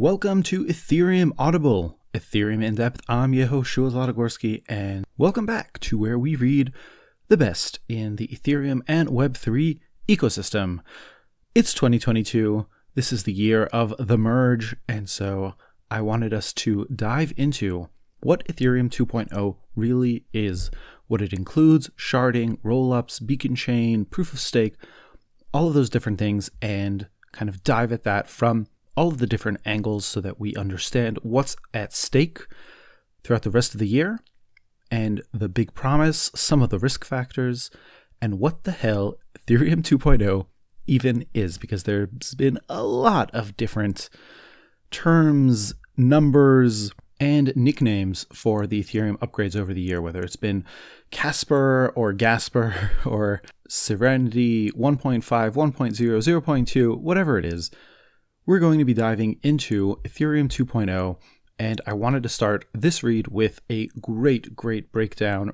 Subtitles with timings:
[0.00, 3.00] Welcome to Ethereum Audible, Ethereum in Depth.
[3.08, 6.72] I'm Yehoshua Zlatogorsky, and welcome back to where we read
[7.26, 10.78] the best in the Ethereum and Web3 ecosystem.
[11.52, 12.68] It's 2022.
[12.94, 15.54] This is the year of the merge, and so
[15.90, 17.88] I wanted us to dive into
[18.20, 20.70] what Ethereum 2.0 really is,
[21.08, 24.76] what it includes, sharding, rollups, beacon chain, proof of stake,
[25.52, 28.68] all of those different things, and kind of dive at that from
[28.98, 32.48] all of the different angles so that we understand what's at stake
[33.22, 34.18] throughout the rest of the year
[34.90, 37.70] and the big promise, some of the risk factors,
[38.20, 40.46] and what the hell Ethereum 2.0
[40.88, 44.10] even is, because there's been a lot of different
[44.90, 46.90] terms, numbers,
[47.20, 50.64] and nicknames for the Ethereum upgrades over the year, whether it's been
[51.12, 57.70] Casper or Gasper or Serenity 1.5, 1.0, 0.2, whatever it is.
[58.48, 61.18] We're going to be diving into Ethereum 2.0,
[61.58, 65.52] and I wanted to start this read with a great, great breakdown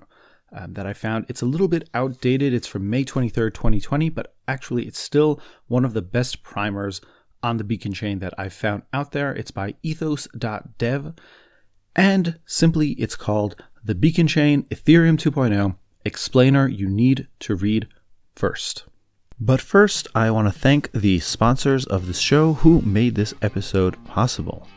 [0.53, 1.27] um, that I found.
[1.29, 2.55] It's a little bit outdated.
[2.55, 7.01] It's from May 23rd, 2020, but actually, it's still one of the best primers
[7.43, 9.35] on the beacon chain that I've found out there.
[9.35, 11.15] It's by ethos.dev,
[11.97, 17.89] and simply it's called The Beacon Chain Ethereum 2.0 Explainer You Need to Read
[18.37, 18.85] First.
[19.41, 24.03] But first, I want to thank the sponsors of the show who made this episode
[24.05, 24.69] possible.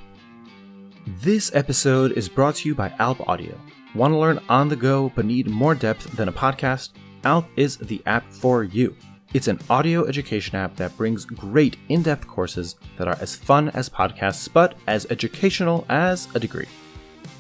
[1.06, 3.56] This episode is brought to you by Alpe Audio.
[3.94, 6.90] Want to learn on the go but need more depth than a podcast?
[7.24, 8.96] Alpe is the app for you.
[9.34, 13.70] It's an audio education app that brings great in depth courses that are as fun
[13.70, 16.68] as podcasts but as educational as a degree.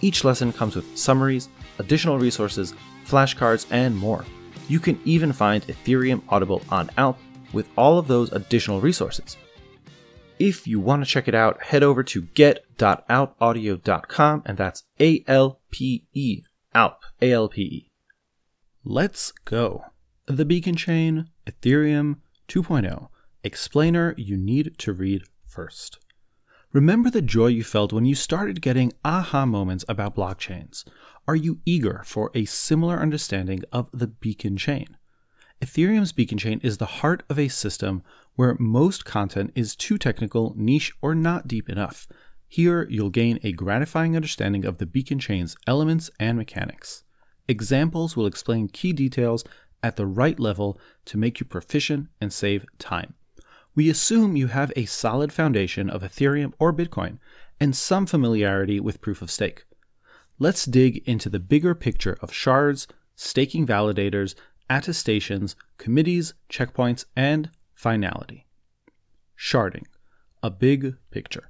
[0.01, 2.75] Each lesson comes with summaries, additional resources,
[3.07, 4.23] flashcards, and more.
[4.67, 7.17] You can even find Ethereum Audible on Alpe
[7.53, 9.37] with all of those additional resources.
[10.39, 15.59] If you want to check it out, head over to get.alpeaudio.com and that's A L
[15.71, 16.43] P E,
[16.75, 17.91] Alpe, A L P E.
[18.83, 19.85] Let's go.
[20.27, 22.17] The Beacon Chain, Ethereum
[22.47, 23.09] 2.0,
[23.43, 25.99] explainer you need to read first.
[26.73, 30.83] Remember the joy you felt when you started getting aha moments about blockchains.
[31.29, 34.95] Are you eager for a similar understanding of the beacon chain?
[35.61, 38.01] Ethereum's beacon chain is the heart of a system
[38.35, 42.07] where most content is too technical, niche, or not deep enough.
[42.47, 47.03] Here, you'll gain a gratifying understanding of the beacon chain's elements and mechanics.
[47.49, 49.43] Examples will explain key details
[49.83, 53.15] at the right level to make you proficient and save time.
[53.75, 57.17] We assume you have a solid foundation of Ethereum or Bitcoin
[57.59, 59.65] and some familiarity with proof of stake.
[60.39, 64.35] Let's dig into the bigger picture of shards, staking validators,
[64.69, 68.45] attestations, committees, checkpoints, and finality.
[69.35, 69.85] Sharding,
[70.43, 71.49] a big picture.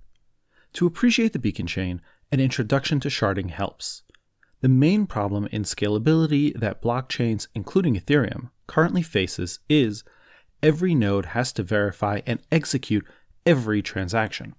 [0.74, 4.04] To appreciate the beacon chain, an introduction to sharding helps.
[4.62, 10.04] The main problem in scalability that blockchains, including Ethereum, currently faces is
[10.64, 13.06] every node has to verify and execute
[13.46, 14.56] every transaction.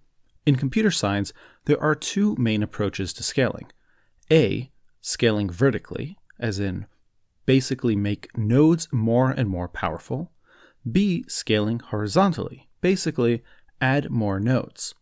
[0.46, 1.32] In computer science,
[1.64, 3.70] there are two main approaches to scaling.
[4.30, 6.86] A, scaling vertically, as in
[7.46, 10.32] basically make nodes more and more powerful.
[10.90, 13.42] B, scaling horizontally, basically
[13.80, 14.94] add more nodes.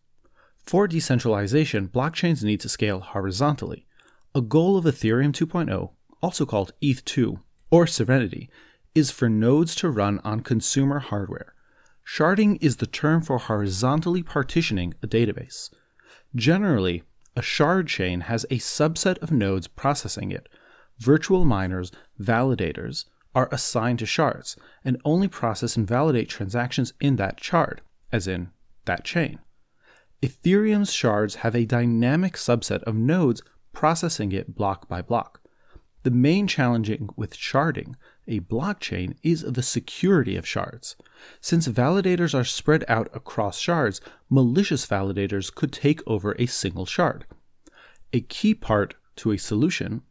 [0.65, 3.85] For decentralization, blockchains need to scale horizontally.
[4.33, 8.49] A goal of Ethereum 2.0, also called ETH2 or Serenity,
[8.95, 11.53] is for nodes to run on consumer hardware.
[12.05, 15.69] Sharding is the term for horizontally partitioning a database.
[16.35, 17.03] Generally,
[17.37, 20.49] a shard chain has a subset of nodes processing it.
[20.97, 23.05] Virtual miners, validators,
[23.35, 27.81] are assigned to shards and only process and validate transactions in that shard,
[28.11, 28.49] as in
[28.85, 29.37] that chain.
[30.23, 35.39] Ethereum's shards have a dynamic subset of nodes processing it block by block.
[36.01, 37.93] The main challenging with sharding
[38.27, 40.95] a blockchain is the security of shards.
[41.39, 47.25] Since validators are spread out across shards, malicious validators could take over a single shard.
[48.13, 50.01] A key part to a solution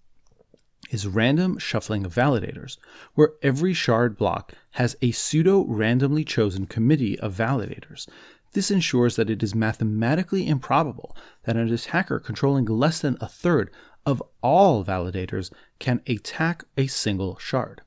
[0.90, 2.78] is random shuffling of validators,
[3.14, 8.08] where every shard block has a pseudo randomly chosen committee of validators.
[8.52, 13.70] This ensures that it is mathematically improbable that an attacker controlling less than a third
[14.04, 17.82] of all validators can attack a single shard.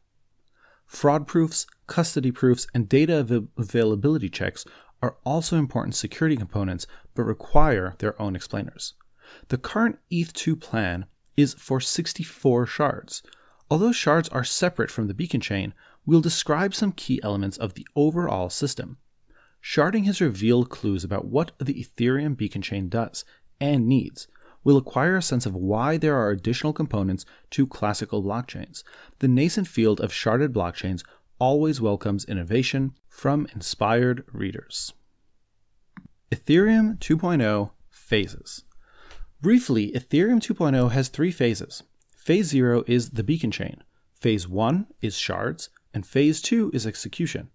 [0.86, 4.66] Fraud proofs, custody proofs, and data av- availability checks
[5.02, 6.86] are also important security components
[7.16, 8.94] but require their own explainers.
[9.50, 11.06] The current ETH2 plan
[11.38, 13.24] is for 64 shards.
[13.72, 15.74] Although shards are separate from the beacon chain,
[16.06, 18.98] we'll describe some key elements of the overall system.
[19.62, 23.26] sharding has revealed clues about what the Ethereum beacon chain does
[23.60, 24.28] and needs.
[24.64, 28.84] We'll acquire a sense of why there are additional components to classical blockchains.
[29.20, 31.04] The nascent field of sharded blockchains
[31.40, 34.94] always welcomes innovation from inspired readers.
[36.32, 38.64] Ethereum 2.0 Phases
[39.42, 41.84] Briefly, Ethereum 2.0 has three phases.
[42.14, 43.82] Phase 0 is the beacon chain,
[44.14, 47.50] Phase 1 is shards, and Phase 2 is execution.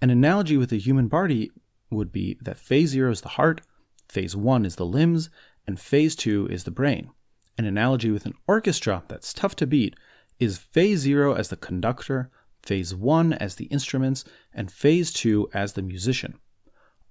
[0.00, 1.50] An analogy with the human body
[1.90, 3.60] would be that Phase 0 is the heart,
[4.08, 5.28] Phase 1 is the limbs,
[5.66, 7.10] and Phase 2 is the brain.
[7.58, 9.96] An analogy with an orchestra that's tough to beat
[10.40, 12.30] is Phase 0 as the conductor,
[12.62, 16.38] Phase 1 as the instruments, and Phase 2 as the musician.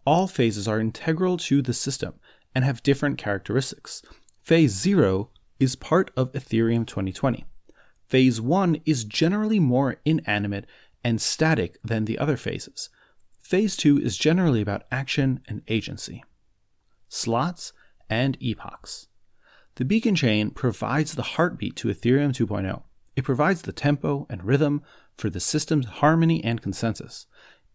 [0.07, 2.15] All phases are integral to the system
[2.53, 4.01] and have different characteristics.
[4.41, 5.29] Phase 0
[5.59, 7.45] is part of Ethereum 2020.
[8.07, 10.65] Phase 1 is generally more inanimate
[11.03, 12.89] and static than the other phases.
[13.41, 16.23] Phase 2 is generally about action and agency.
[17.09, 17.73] Slots
[18.09, 19.07] and epochs.
[19.75, 22.83] The beacon chain provides the heartbeat to Ethereum 2.0.
[23.15, 24.81] It provides the tempo and rhythm
[25.17, 27.27] for the system's harmony and consensus.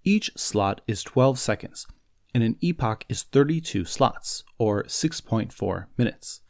[0.05, 1.87] Each slot is 12 seconds,
[2.35, 6.41] and an epoch is 32 slots, or 6.4 minutes.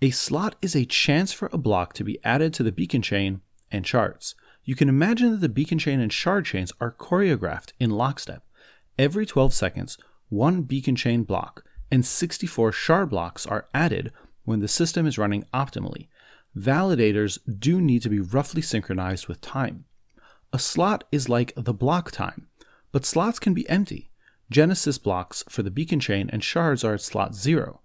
[0.00, 3.40] A slot is a chance for a block to be added to the beacon chain
[3.70, 4.34] and shards.
[4.64, 8.44] You can imagine that the beacon chain and shard chains are choreographed in lockstep.
[8.98, 14.12] Every 12 seconds, one beacon chain block and 64 shard blocks are added
[14.44, 16.08] when the system is running optimally.
[16.56, 19.84] Validators do need to be roughly synchronized with time.
[20.52, 22.48] A slot is like the block time,
[22.92, 24.10] but slots can be empty.
[24.50, 27.80] Genesis blocks for the beacon chain and shards are at slot 0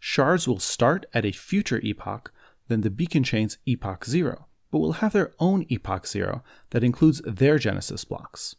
[0.00, 2.32] shards will start at a future epoch
[2.68, 7.20] than the beacon chain's epoch 0, but will have their own epoch 0 that includes
[7.24, 8.56] their genesis blocks.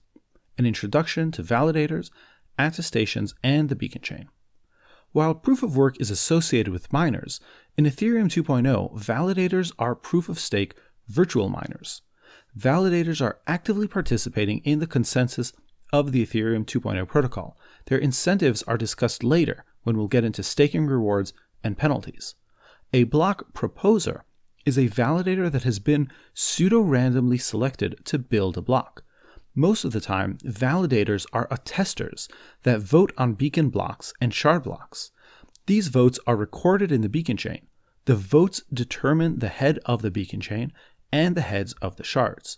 [0.58, 2.12] An introduction to validators,
[2.60, 4.30] attestations, and the beacon chain.
[5.12, 7.42] While proof of work is associated with miners,
[7.76, 10.76] in Ethereum 2.0, validators are proof of stake
[11.08, 12.02] virtual miners.
[12.58, 15.54] Validators are actively participating in the consensus
[15.92, 17.58] of the Ethereum 2.0 protocol.
[17.86, 21.34] Their incentives are discussed later, when we'll get into staking rewards
[21.64, 22.36] and penalties.
[22.94, 24.24] A block proposer
[24.66, 29.04] is a validator that has been pseudo randomly selected to build a block.
[29.56, 32.30] Most of the time, validators are attesters
[32.64, 35.12] that vote on beacon blocks and shard blocks.
[35.66, 37.68] These votes are recorded in the beacon chain.
[38.06, 40.72] The votes determine the head of the beacon chain
[41.12, 42.58] and the heads of the shards.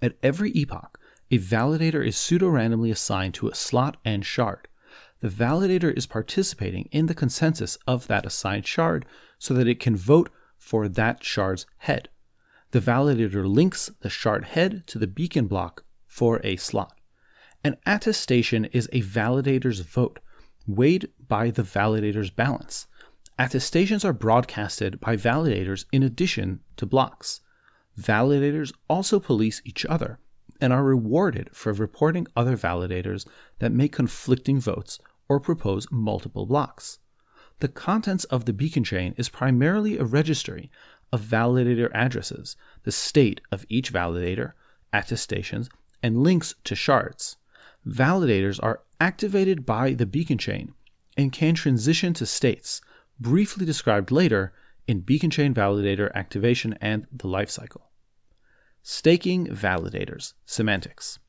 [0.00, 0.98] At every epoch,
[1.32, 4.68] a validator is pseudo randomly assigned to a slot and shard
[5.22, 9.06] the validator is participating in the consensus of that assigned shard
[9.38, 12.08] so that it can vote for that shard's head.
[12.72, 16.98] The validator links the shard head to the beacon block for a slot.
[17.62, 20.18] An attestation is a validator's vote,
[20.66, 22.88] weighed by the validator's balance.
[23.38, 27.40] Attestations are broadcasted by validators in addition to blocks.
[27.98, 30.18] Validators also police each other
[30.62, 33.26] and are rewarded for reporting other validators
[33.58, 37.00] that make conflicting votes or propose multiple blocks.
[37.58, 40.70] The contents of the beacon chain is primarily a registry
[41.12, 44.52] of validator addresses, the state of each validator,
[44.92, 45.68] attestations,
[46.02, 47.36] and links to shards.
[47.86, 50.74] Validators are activated by the beacon chain
[51.16, 52.80] and can transition to states,
[53.18, 54.52] briefly described later
[54.86, 57.82] in beacon chain validator activation and the lifecycle.
[58.84, 61.20] Staking validators, semantics.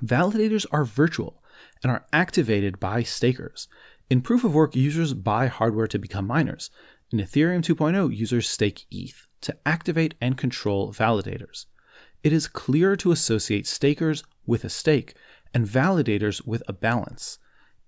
[0.00, 1.42] Validators are virtual
[1.82, 3.66] and are activated by stakers.
[4.08, 6.70] In proof of work, users buy hardware to become miners.
[7.12, 11.66] In Ethereum 2.0, users stake ETH to activate and control validators.
[12.22, 15.14] It is clearer to associate stakers with a stake
[15.52, 17.38] and validators with a balance.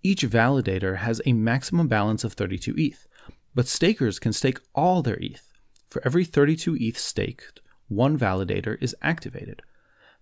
[0.03, 3.07] Each validator has a maximum balance of 32 ETH,
[3.55, 5.53] but stakers can stake all their ETH.
[5.89, 7.61] For every 32 ETH staked,
[7.95, 9.63] one validator is activated.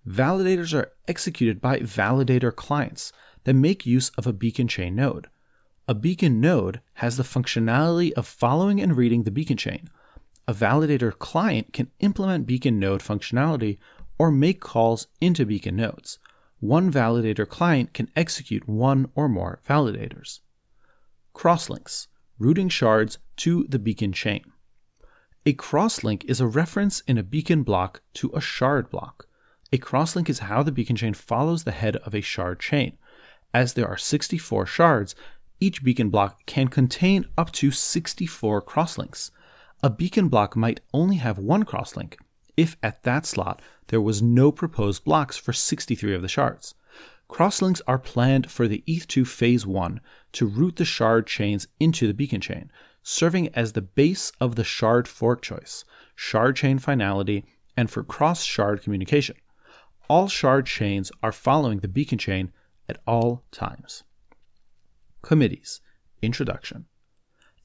[0.06, 3.12] Validators are executed by validator clients
[3.44, 5.28] that make use of a beacon chain node.
[5.88, 9.88] A beacon node has the functionality of following and reading the beacon chain.
[10.46, 13.78] A validator client can implement beacon node functionality
[14.18, 16.18] or make calls into beacon nodes.
[16.60, 20.40] One validator client can execute one or more validators.
[21.34, 22.06] Crosslinks,
[22.38, 24.44] routing shards to the beacon chain.
[25.46, 29.26] A crosslink is a reference in a beacon block to a shard block.
[29.72, 32.98] A crosslink is how the beacon chain follows the head of a shard chain.
[33.54, 35.14] As there are 64 shards,
[35.58, 39.30] each beacon block can contain up to 64 crosslinks.
[39.82, 42.16] A beacon block might only have one crosslink
[42.54, 46.74] if at that slot there was no proposed blocks for 63 of the shards.
[47.30, 50.00] Crosslinks are planned for the ETH2 Phase 1
[50.32, 52.70] to route the shard chains into the beacon chain,
[53.02, 57.44] serving as the base of the shard fork choice, shard chain finality,
[57.76, 59.36] and for cross shard communication.
[60.08, 62.52] All shard chains are following the beacon chain
[62.88, 64.02] at all times.
[65.22, 65.80] Committees
[66.22, 66.86] Introduction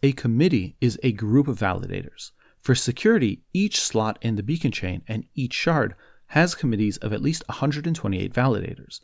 [0.03, 2.31] A committee is a group of validators.
[2.59, 5.95] For security, each slot in the beacon chain and each shard
[6.27, 8.99] has committees of at least 128 validators.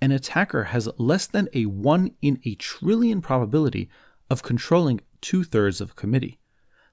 [0.00, 3.88] An attacker has less than a 1 in a trillion probability
[4.28, 6.38] of controlling two thirds of a committee.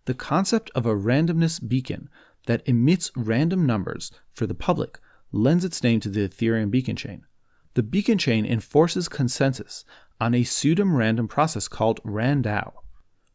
[0.06, 2.10] The concept of a randomness beacon
[2.48, 5.00] that emits random numbers for the public
[5.34, 7.26] lends its name to the Ethereum beacon chain.
[7.74, 9.84] The beacon chain enforces consensus
[10.22, 12.72] on a pseudo random process called RANDAO.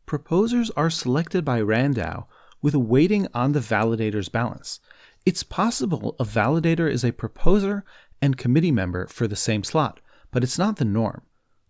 [0.07, 2.27] Proposers are selected by RANDAO
[2.63, 4.81] with a weighting on the validator's balance.
[5.27, 7.85] It's possible a validator is a proposer
[8.23, 10.01] and committee member for the same slot,
[10.31, 11.23] but it's not the norm.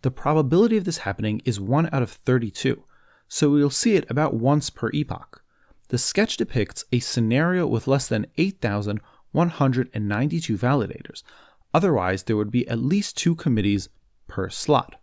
[0.02, 2.84] The probability of this happening is 1 out of 32,
[3.28, 5.42] so we'll see it about once per epoch.
[5.88, 11.22] The sketch depicts a scenario with less than 8,192 validators.
[11.72, 13.88] Otherwise, there would be at least two committees
[14.26, 14.96] per slot.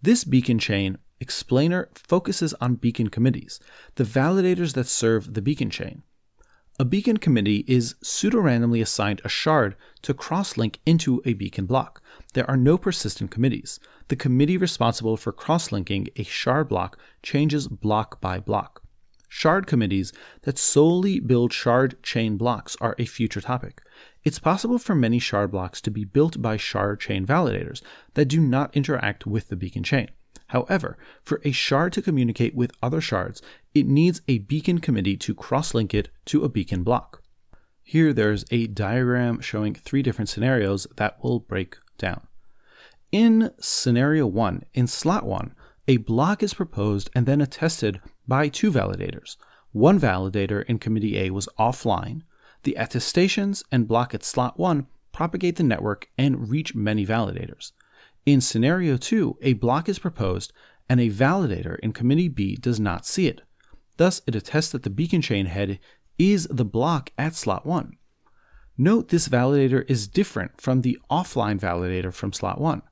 [0.00, 3.60] This beacon chain explainer focuses on beacon committees,
[3.96, 6.02] the validators that serve the beacon chain.
[6.78, 12.02] A beacon committee is pseudo-randomly assigned a shard to cross link into a beacon block.
[12.32, 13.78] There are no persistent committees.
[14.10, 18.82] The committee responsible for cross linking a shard block changes block by block.
[19.28, 20.12] Shard committees
[20.42, 23.80] that solely build shard chain blocks are a future topic.
[24.24, 27.82] It's possible for many shard blocks to be built by shard chain validators
[28.14, 30.10] that do not interact with the beacon chain.
[30.48, 33.40] However, for a shard to communicate with other shards,
[33.74, 37.22] it needs a beacon committee to cross link it to a beacon block.
[37.84, 42.26] Here there's a diagram showing three different scenarios that we'll break down.
[43.12, 45.52] In scenario 1, in slot 1,
[45.88, 49.36] a block is proposed and then attested by two validators.
[49.72, 52.22] One validator in committee A was offline.
[52.62, 57.72] The attestations and block at slot 1 propagate the network and reach many validators.
[58.26, 60.52] In scenario 2, a block is proposed
[60.88, 63.42] and a validator in committee B does not see it.
[63.96, 65.80] Thus, it attests that the beacon chain head
[66.16, 67.96] is the block at slot 1.
[68.78, 72.82] Note this validator is different from the offline validator from slot 1.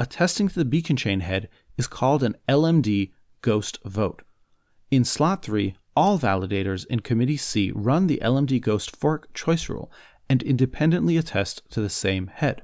[0.00, 4.22] Attesting to the beacon chain head is called an LMD ghost vote.
[4.90, 9.92] In slot 3, all validators in committee C run the LMD ghost fork choice rule
[10.28, 12.62] and independently attest to the same head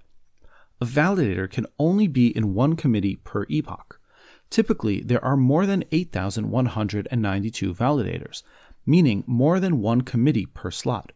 [0.80, 4.00] a validator can only be in one committee per epoch.
[4.50, 8.42] Typically, there are more than 8,192 validators,
[8.84, 11.12] meaning more than one committee per slot.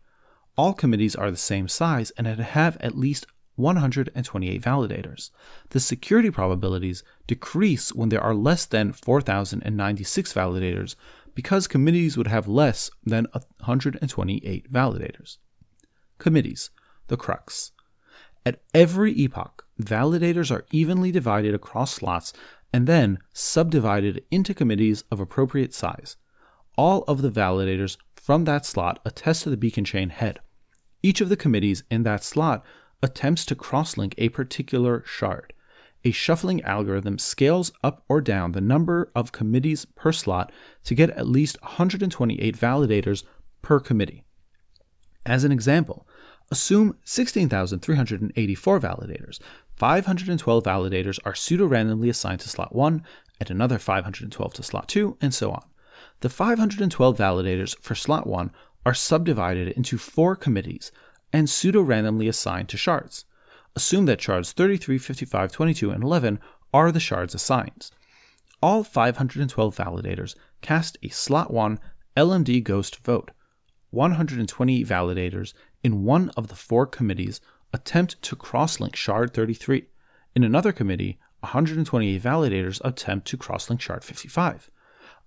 [0.56, 3.26] All committees are the same size and have at least
[3.60, 5.30] 128 validators.
[5.70, 10.96] The security probabilities decrease when there are less than 4,096 validators
[11.34, 15.38] because committees would have less than 128 validators.
[16.18, 16.70] Committees,
[17.08, 17.72] the crux.
[18.44, 22.32] At every epoch, validators are evenly divided across slots
[22.72, 26.16] and then subdivided into committees of appropriate size.
[26.76, 30.40] All of the validators from that slot attest to the beacon chain head.
[31.02, 32.64] Each of the committees in that slot
[33.02, 35.52] attempts to crosslink a particular shard.
[36.04, 40.50] A shuffling algorithm scales up or down the number of committees per slot
[40.84, 43.24] to get at least 128 validators
[43.60, 44.24] per committee.
[45.26, 46.06] As an example,
[46.50, 49.38] Assume 16,384 validators.
[49.76, 53.04] 512 validators are pseudo randomly assigned to slot 1,
[53.38, 55.62] and another 512 to slot 2, and so on.
[56.20, 58.50] The 512 validators for slot 1
[58.84, 60.90] are subdivided into four committees
[61.32, 63.24] and pseudo randomly assigned to shards.
[63.76, 66.40] Assume that shards 33, 55, 22, and 11
[66.72, 67.90] are the shards assigned.
[68.62, 71.78] All 512 validators cast a slot 1
[72.16, 73.30] LMD ghost vote.
[73.90, 77.40] 120 validators in one of the four committees
[77.72, 79.86] attempt to crosslink shard 33.
[80.34, 84.70] In another committee, 128 validators attempt to crosslink shard 55.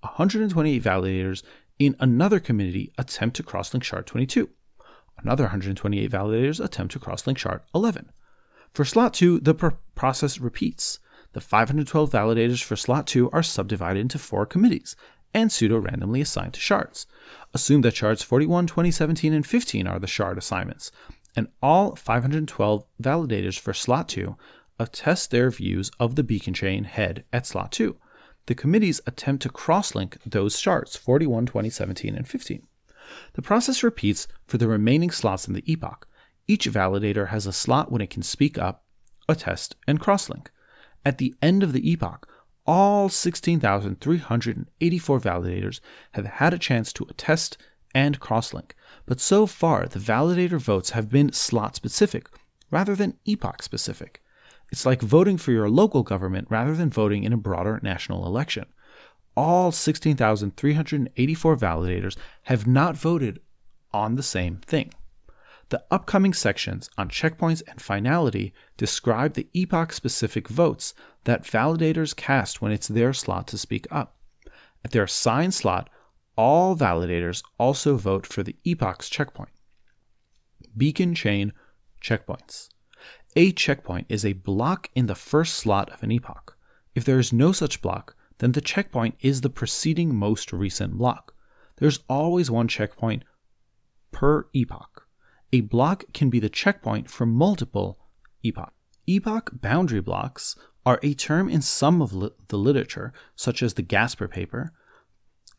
[0.01, 1.43] 128 validators
[1.79, 4.49] in another committee attempt to crosslink shard 22.
[5.17, 8.11] Another 128 validators attempt to cross-link shard 11.
[8.73, 10.99] For slot 2, the pr- process repeats.
[11.33, 14.95] The 512 validators for slot 2 are subdivided into four committees
[15.33, 17.07] and pseudo randomly assigned to shards.
[17.53, 20.91] Assume that shards 41, 2017, and 15 are the shard assignments,
[21.35, 24.35] and all 512 validators for slot 2
[24.79, 27.95] attest their views of the beacon chain head at slot 2.
[28.45, 32.67] The committees attempt to cross-link those shards 41, 2017, and 15.
[33.33, 36.07] The process repeats for the remaining slots in the epoch.
[36.47, 38.83] Each validator has a slot when it can speak up,
[39.29, 40.47] attest, and crosslink.
[41.05, 42.27] At the end of the epoch,
[42.65, 45.79] all 16,384 validators
[46.13, 47.57] have had a chance to attest
[47.93, 48.71] and crosslink,
[49.05, 52.29] but so far the validator votes have been slot specific
[52.71, 54.21] rather than epoch specific.
[54.71, 58.65] It's like voting for your local government rather than voting in a broader national election.
[59.35, 63.39] All 16,384 validators have not voted
[63.91, 64.93] on the same thing.
[65.69, 72.61] The upcoming sections on checkpoints and finality describe the epoch specific votes that validators cast
[72.61, 74.15] when it's their slot to speak up.
[74.85, 75.89] At their assigned slot,
[76.35, 79.49] all validators also vote for the epoch's checkpoint.
[80.75, 81.53] Beacon chain
[82.01, 82.69] checkpoints.
[83.35, 86.57] A checkpoint is a block in the first slot of an epoch.
[86.93, 91.33] If there is no such block, then the checkpoint is the preceding most recent block.
[91.77, 93.23] There's always one checkpoint
[94.11, 94.93] per epoch
[95.53, 97.99] a block can be the checkpoint for multiple
[98.43, 98.73] epochs.
[99.05, 103.83] Epoch boundary blocks are a term in some of li- the literature, such as the
[103.83, 104.73] Gasper paper,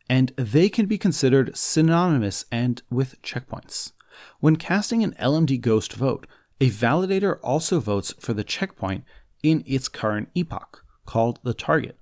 [0.09, 3.93] and they can be considered synonymous and with checkpoints.
[4.39, 6.27] When casting an LMD ghost vote,
[6.59, 9.05] a validator also votes for the checkpoint
[9.43, 11.97] in its current epoch, called the target.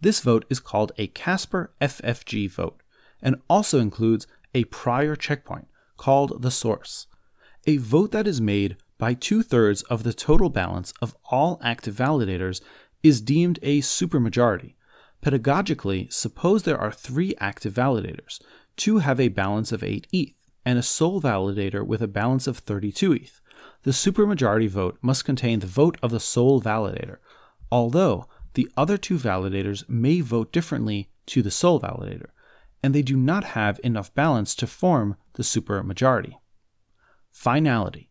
[0.00, 2.82] This vote is called a Casper FFG vote
[3.22, 7.06] and also includes a prior checkpoint called the source
[7.66, 11.94] a vote that is made by two thirds of the total balance of all active
[11.94, 12.60] validators
[13.02, 14.74] is deemed a supermajority.
[15.22, 18.40] Pedagogically, suppose there are three active validators.
[18.76, 20.34] Two have a balance of 8 ETH,
[20.64, 23.40] and a sole validator with a balance of 32 ETH.
[23.82, 27.16] The supermajority vote must contain the vote of the sole validator,
[27.70, 32.30] although the other two validators may vote differently to the sole validator,
[32.82, 36.34] and they do not have enough balance to form the supermajority.
[37.30, 38.10] Finality.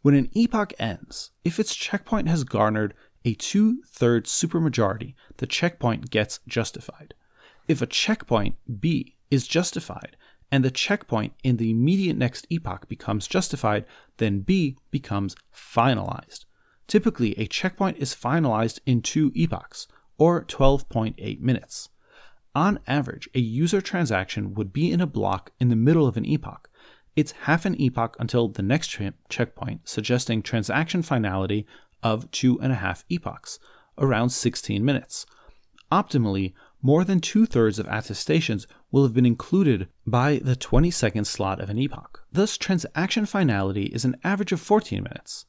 [0.00, 6.10] When an epoch ends, if its checkpoint has garnered a two thirds supermajority, the checkpoint
[6.10, 7.14] gets justified.
[7.66, 10.16] If a checkpoint B is justified
[10.52, 13.84] and the checkpoint in the immediate next epoch becomes justified,
[14.18, 16.44] then B becomes finalized.
[16.92, 21.88] Typically, a checkpoint is finalized in two epochs, or 12.8 minutes.
[22.54, 26.26] On average, a user transaction would be in a block in the middle of an
[26.26, 26.68] epoch,
[27.16, 31.66] it's half an epoch until the next tra- checkpoint, suggesting transaction finality
[32.02, 33.58] of two and a half epochs,
[33.96, 35.24] around 16 minutes.
[35.90, 36.52] Optimally,
[36.82, 41.58] more than two thirds of attestations will have been included by the 20 second slot
[41.58, 42.22] of an epoch.
[42.30, 45.46] Thus, transaction finality is an average of 14 minutes.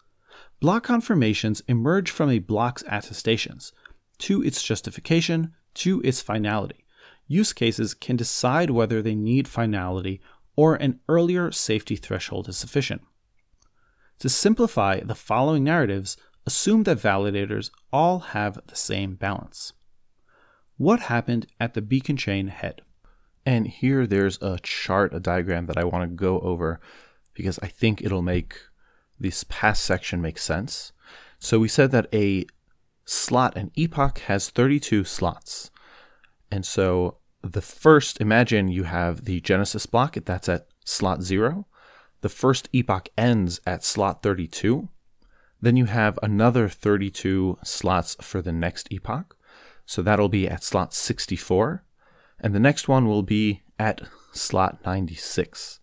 [0.64, 3.74] Block confirmations emerge from a block's attestations,
[4.20, 6.86] to its justification, to its finality.
[7.28, 10.22] Use cases can decide whether they need finality
[10.56, 13.02] or an earlier safety threshold is sufficient.
[14.20, 19.74] To simplify the following narratives, assume that validators all have the same balance.
[20.78, 22.84] What happened at the beacon chain head?
[23.46, 26.80] And here there's a chart, a diagram that I want to go over
[27.34, 28.62] because I think it'll make
[29.20, 30.92] this past section makes sense.
[31.40, 32.46] So we said that a
[33.06, 35.72] slot, an epoch, has 32 slots.
[36.52, 41.68] And so the first, imagine you have the Genesis block, that's at slot zero.
[42.22, 44.88] The first epoch ends at slot 32.
[45.62, 49.36] Then you have another 32 slots for the next epoch.
[49.86, 51.84] So that'll be at slot 64.
[52.40, 55.80] And the next one will be at slot 96.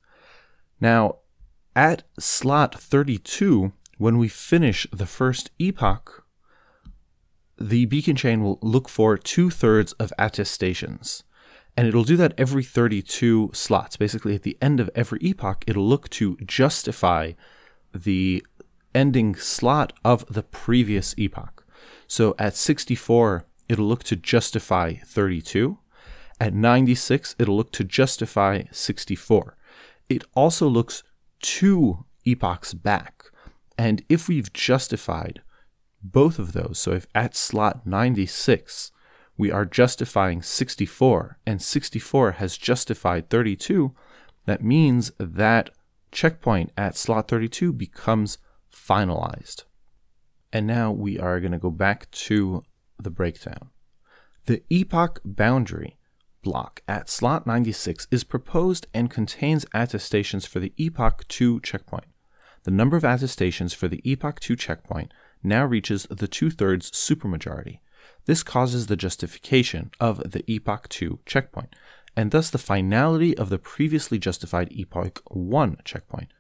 [0.81, 1.20] Now,
[1.75, 6.25] at slot 32, when we finish the first epoch,
[7.59, 11.23] the beacon chain will look for two thirds of attestations.
[11.77, 13.97] And it'll do that every 32 slots.
[13.97, 17.33] Basically, at the end of every epoch, it'll look to justify
[17.95, 18.45] the
[18.95, 21.65] ending slot of the previous epoch.
[22.07, 25.79] So at 64, it'll look to justify 32.
[26.41, 29.57] At 96, it'll look to justify 64.
[30.09, 31.03] It also looks
[31.41, 33.25] two epochs back.
[33.77, 35.43] And if we've justified
[36.03, 38.93] both of those, so if at slot 96,
[39.37, 43.95] we are justifying 64, and 64 has justified 32,
[44.47, 45.71] that means that
[46.13, 48.39] checkpoint at slot 32 becomes
[48.71, 49.65] finalized.
[50.53, 52.65] And now we are going to go back to
[52.99, 53.71] the breakdown.
[54.47, 55.97] The epoch boundary
[56.43, 62.07] block at slot 96 is proposed and contains attestations for the epoch 2 checkpoint.
[62.65, 67.81] The number of attestations for the epoch 2 checkpoint now reaches the two thirds supermajority,
[68.27, 71.75] this causes the justification of the epoch 2 checkpoint,
[72.17, 76.33] and thus the finality of the previously justified epoch 1 checkpoint.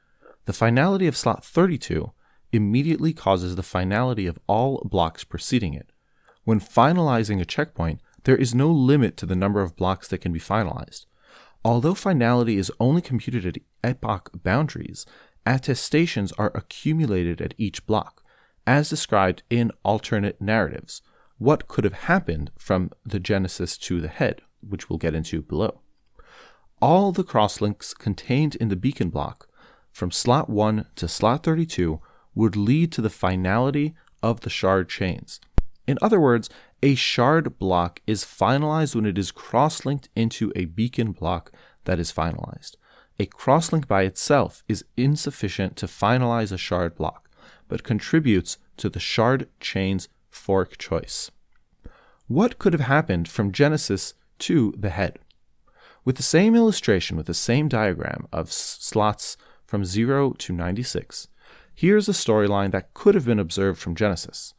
[0.44, 2.12] The finality of slot 32
[2.52, 5.90] immediately causes the finality of all blocks preceding it.
[6.44, 10.32] When finalizing a checkpoint, there is no limit to the number of blocks that can
[10.32, 11.06] be finalized.
[11.64, 15.04] Although finality is only computed at epoch boundaries,
[15.44, 18.22] attestations are accumulated at each block,
[18.66, 21.02] as described in alternate narratives.
[21.38, 25.80] What could have happened from the genesis to the head, which we'll get into below.
[26.82, 29.48] All the crosslinks contained in the beacon block,
[29.92, 32.00] from slot 1 to slot 32,
[32.34, 35.40] would lead to the finality of the shard chains.
[35.86, 36.48] In other words,
[36.82, 41.52] a shard block is finalized when it is cross-linked into a beacon block
[41.84, 42.76] that is finalized.
[43.18, 47.28] A crosslink by itself is insufficient to finalize a shard block,
[47.68, 51.30] but contributes to the shard chain's fork choice.
[52.28, 55.18] What could have happened from Genesis to the head?
[56.04, 61.28] With the same illustration, with the same diagram of slots from 0 to 96,
[61.74, 64.54] here's a storyline that could have been observed from Genesis.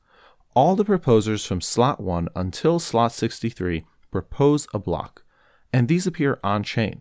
[0.53, 5.23] All the proposers from slot 1 until slot 63 propose a block,
[5.71, 6.99] and these appear on chain.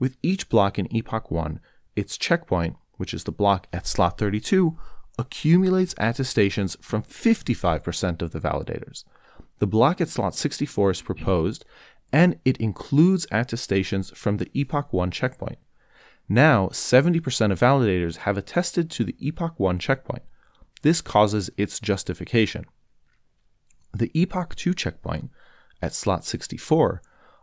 [0.00, 1.60] With each block in Epoch 1,
[1.94, 4.76] its checkpoint, which is the block at slot 32,
[5.16, 9.04] accumulates attestations from 55% of the validators.
[9.60, 11.64] The block at slot 64 is proposed,
[12.12, 15.58] and it includes attestations from the Epoch 1 checkpoint.
[16.28, 20.22] Now, 70% of validators have attested to the Epoch 1 checkpoint.
[20.82, 22.64] This causes its justification.
[23.92, 25.30] The Epoch 2 checkpoint
[25.82, 27.02] at slot 64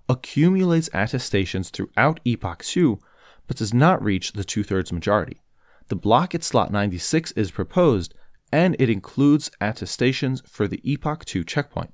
[0.09, 2.99] accumulates attestations throughout Epoch 2
[3.47, 5.41] but does not reach the two thirds majority.
[5.87, 8.13] The block at slot 96 is proposed
[8.51, 11.93] and it includes attestations for the Epoch 2 checkpoint.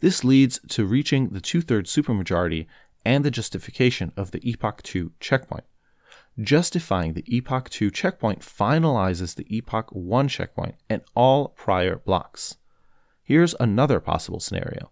[0.00, 2.66] This leads to reaching the two thirds supermajority
[3.04, 5.64] and the justification of the Epoch 2 checkpoint.
[6.40, 12.56] Justifying the Epoch 2 checkpoint finalizes the Epoch 1 checkpoint and all prior blocks.
[13.24, 14.90] Here's another possible scenario.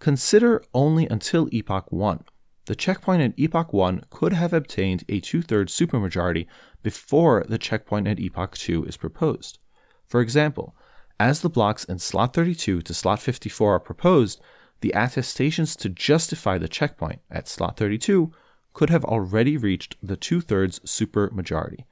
[0.00, 2.24] Consider only until Epoch 1.
[2.66, 6.46] The checkpoint at Epoch 1 could have obtained a two thirds supermajority
[6.82, 9.58] before the checkpoint at Epoch 2 is proposed.
[10.06, 10.74] For example,
[11.20, 14.40] as the blocks in slot 32 to slot 54 are proposed,
[14.80, 18.32] the attestations to justify the checkpoint at slot 32
[18.72, 21.84] could have already reached the two thirds supermajority.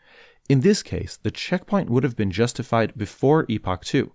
[0.48, 4.12] In this case, the checkpoint would have been justified before Epoch 2.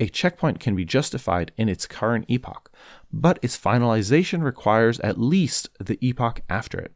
[0.00, 2.70] A checkpoint can be justified in its current epoch,
[3.12, 6.92] but its finalization requires at least the epoch after it.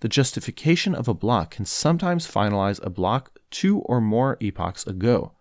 [0.00, 5.32] The justification of a block can sometimes finalize a block two or more epochs ago.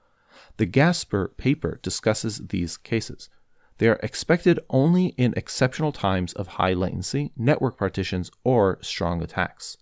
[0.57, 3.29] The Gasper paper discusses these cases.
[3.77, 9.77] They are expected only in exceptional times of high latency, network partitions, or strong attacks.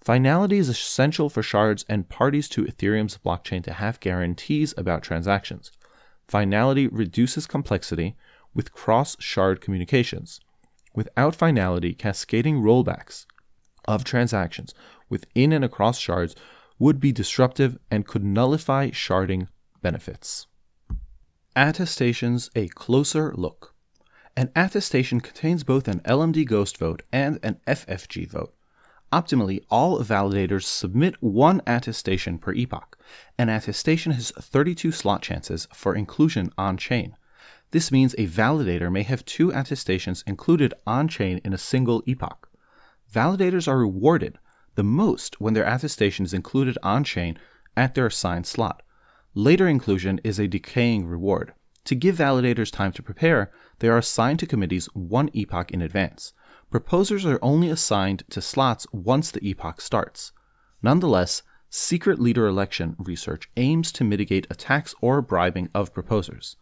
[0.00, 5.72] Finality is essential for shards and parties to Ethereum's blockchain to have guarantees about transactions.
[6.28, 8.16] Finality reduces complexity
[8.54, 10.40] with cross shard communications.
[10.94, 13.26] Without finality, cascading rollbacks
[13.86, 14.74] of transactions
[15.08, 16.34] within and across shards
[16.78, 19.48] would be disruptive and could nullify sharding
[19.82, 20.46] benefits.
[21.54, 23.74] Attestations A closer look.
[24.36, 28.54] An attestation contains both an LMD ghost vote and an FFG vote.
[29.14, 32.98] Optimally, all validators submit one attestation per epoch.
[33.38, 37.14] An attestation has 32 slot chances for inclusion on chain.
[37.70, 42.50] This means a validator may have two attestations included on chain in a single epoch.
[43.14, 44.40] Validators are rewarded
[44.74, 47.38] the most when their attestation is included on chain
[47.76, 48.82] at their assigned slot.
[49.32, 51.52] Later inclusion is a decaying reward.
[51.84, 56.32] To give validators time to prepare, they are assigned to committees one epoch in advance.
[56.70, 60.32] Proposers are only assigned to slots once the epoch starts.
[60.82, 66.56] Nonetheless, secret leader election research aims to mitigate attacks or bribing of proposers.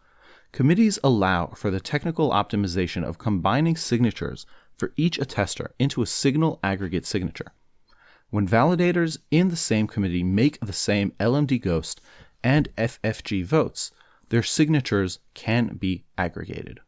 [0.53, 4.45] Committees allow for the technical optimization of combining signatures
[4.77, 7.53] for each attester into a signal aggregate signature.
[8.31, 12.01] When validators in the same committee make the same LMD ghost
[12.43, 13.93] and FFG votes,
[14.31, 16.81] their signatures can be aggregated.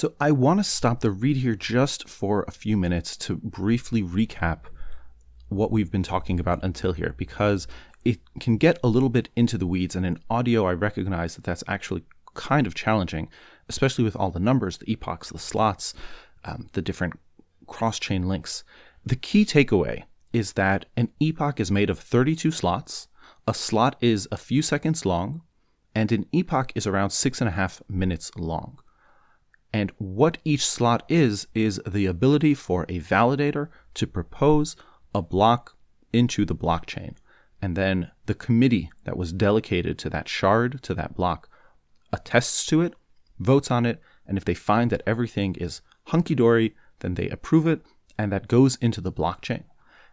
[0.00, 4.02] So I want to stop the read here just for a few minutes to briefly
[4.02, 4.60] recap
[5.50, 7.68] what we've been talking about until here because
[8.02, 11.44] it can get a little bit into the weeds and in audio I recognize that
[11.44, 13.28] that's actually kind of challenging,
[13.68, 15.92] especially with all the numbers, the epochs, the slots,
[16.46, 17.20] um, the different
[17.66, 18.64] cross-chain links.
[19.04, 23.08] The key takeaway is that an epoch is made of 32 slots
[23.46, 25.42] a slot is a few seconds long,
[25.94, 28.78] and an epoch is around six and a half minutes long.
[29.72, 34.74] And what each slot is, is the ability for a validator to propose
[35.14, 35.76] a block
[36.12, 37.14] into the blockchain.
[37.62, 41.48] and then the committee that was delegated to that shard, to that block,
[42.12, 42.94] attests to it,
[43.38, 47.66] votes on it, and if they find that everything is hunky dory, then they approve
[47.66, 47.82] it,
[48.18, 49.64] and that goes into the blockchain.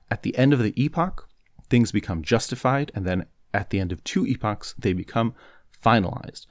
[0.09, 1.27] At the end of the epoch,
[1.69, 5.33] things become justified, and then at the end of two epochs, they become
[5.83, 6.45] finalized.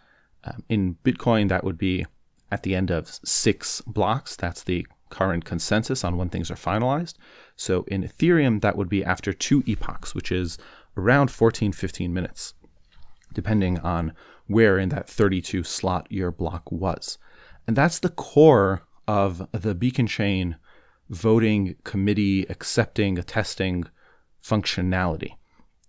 [0.45, 2.07] Um, in Bitcoin, that would be
[2.51, 4.37] at the end of six blocks.
[4.37, 7.15] That's the current consensus on when things are finalized.
[7.57, 10.59] So in Ethereum, that would be after two epochs, which is
[10.97, 12.55] around 14, 15 minutes,
[13.33, 14.13] depending on
[14.47, 17.19] where in that 32 slot your block was.
[17.67, 20.57] And that's the core of the Beacon Chain
[21.09, 23.85] voting committee accepting, attesting
[24.43, 25.35] functionality.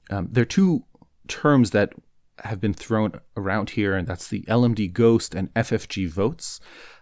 [0.09, 0.85] Um, there are two
[1.27, 1.93] terms that
[2.43, 6.59] have been thrown around here, and that's the LMD Ghost and FFG votes.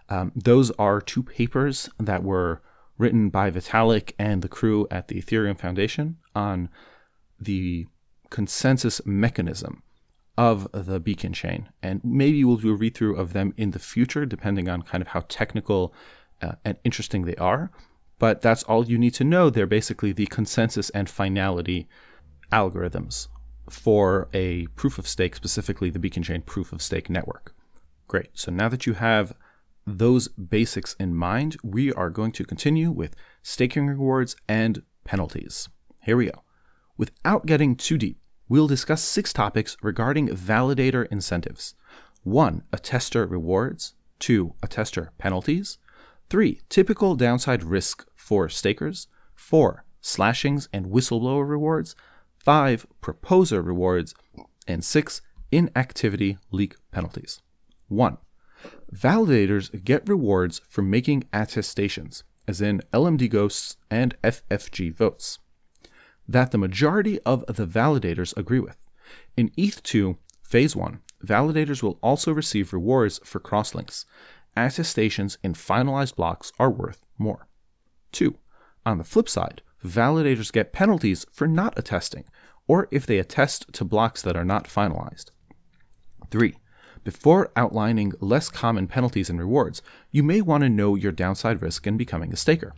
[0.10, 2.62] Um, those are two papers that were
[2.98, 6.70] written by Vitalik and the crew at the Ethereum Foundation on
[7.40, 7.88] the
[8.30, 9.84] consensus mechanism
[10.38, 11.70] of the beacon chain.
[11.82, 15.02] And maybe we'll do a read through of them in the future, depending on kind
[15.02, 15.94] of how technical
[16.42, 17.72] uh, and interesting they are.
[18.20, 19.50] But that's all you need to know.
[19.50, 21.88] They're basically the consensus and finality
[22.52, 23.28] algorithms
[23.70, 27.54] for a proof of stake, specifically the beacon chain proof of stake network.
[28.08, 28.30] Great.
[28.34, 29.34] So now that you have
[29.88, 35.70] those basics in mind, we are going to continue with staking rewards and penalties.
[36.04, 36.44] Here we go.
[36.98, 41.76] Without getting too deep, we'll discuss six topics regarding validator incentives.
[42.24, 42.64] 1.
[42.72, 43.94] Attester rewards.
[44.20, 44.56] 2.
[44.62, 45.78] Attester penalties.
[46.30, 46.62] 3.
[46.70, 49.08] Typical downside risk for stakers.
[49.36, 49.86] 4.
[50.02, 51.96] Slashings and whistleblower rewards.
[52.46, 52.86] 5.
[53.02, 54.14] Proposer rewards.
[54.68, 55.22] And 6.
[55.52, 57.42] Inactivity leak penalties.
[57.88, 58.18] 1.
[58.94, 65.40] Validators get rewards for making attestations, as in LMD ghosts and FFG votes,
[66.28, 68.78] that the majority of the validators agree with.
[69.36, 74.06] In ETH2, Phase 1, validators will also receive rewards for crosslinks.
[74.56, 77.48] Attestations in finalized blocks are worth more.
[78.12, 78.36] 2.
[78.86, 82.26] On the flip side, validators get penalties for not attesting,
[82.68, 85.32] or if they attest to blocks that are not finalized.
[86.32, 86.56] 3.
[87.04, 91.86] Before outlining less common penalties and rewards, you may want to know your downside risk
[91.86, 92.74] in becoming a staker.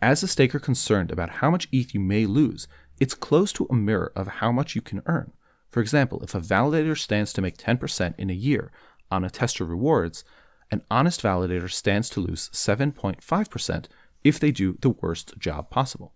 [0.00, 2.68] As a staker concerned about how much ETH you may lose,
[3.00, 5.32] it's close to a mirror of how much you can earn.
[5.70, 8.70] For example, if a validator stands to make 10% in a year
[9.10, 10.24] on a attester rewards,
[10.70, 13.86] an honest validator stands to lose 7.5%
[14.22, 16.14] if they do the worst job possible.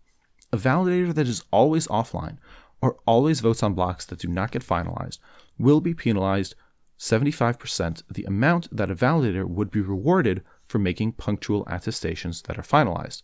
[0.52, 2.36] A validator that is always offline
[2.80, 5.18] or always votes on blocks that do not get finalized
[5.58, 6.54] will be penalized
[6.98, 12.62] 75% the amount that a validator would be rewarded for making punctual attestations that are
[12.62, 13.22] finalized.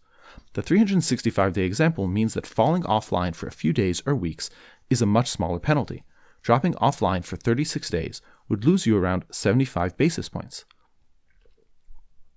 [0.55, 4.51] The 365 day example means that falling offline for a few days or weeks
[4.91, 6.05] is a much smaller penalty.
[6.43, 10.65] Dropping offline for 36 days would lose you around 75 basis points.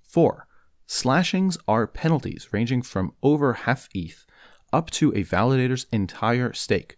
[0.04, 0.48] 4.
[0.86, 4.26] Slashings are penalties ranging from over half ETH
[4.74, 6.98] up to a validator's entire stake.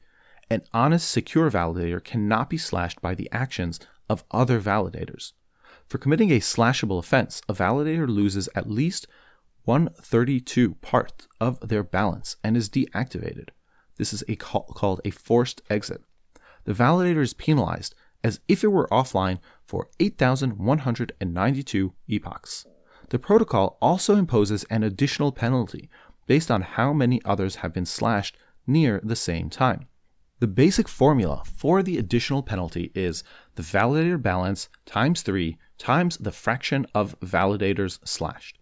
[0.49, 5.33] An honest, secure validator cannot be slashed by the actions of other validators.
[5.87, 9.07] For committing a slashable offense, a validator loses at least
[9.65, 13.49] 132 part of their balance and is deactivated.
[13.97, 16.01] This is a call, called a forced exit.
[16.65, 22.65] The validator is penalized as if it were offline for 8,192 epochs.
[23.09, 25.89] The protocol also imposes an additional penalty
[26.25, 29.87] based on how many others have been slashed near the same time.
[30.39, 33.23] The basic formula for the additional penalty is
[33.55, 38.57] the validator balance times 3 times the fraction of validators slashed.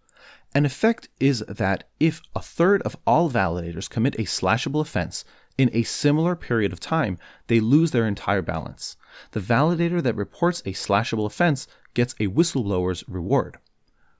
[0.54, 5.24] An effect is that if a third of all validators commit a slashable offense
[5.58, 8.98] in a similar period of time, they lose their entire balance.
[9.32, 13.58] The validator that reports a slashable offense gets a whistleblower's reward.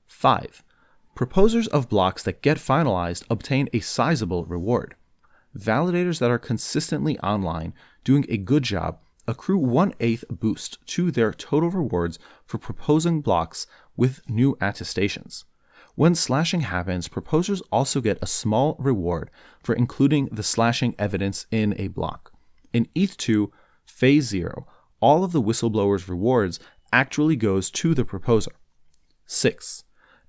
[0.06, 0.64] 5.
[1.14, 4.94] Proposers of blocks that get finalized obtain a sizable reward.
[5.56, 8.98] Validators that are consistently online, doing a good job,
[9.28, 15.44] accrue one eighth boost to their total rewards for proposing blocks with new attestations.
[15.96, 19.30] When slashing happens, proposers also get a small reward
[19.62, 22.32] for including the slashing evidence in a block.
[22.72, 23.50] In ETH2,
[23.84, 24.66] Phase 0,
[25.00, 26.58] all of the whistleblower's rewards
[26.90, 28.52] actually goes to the proposer.
[29.26, 29.84] 6.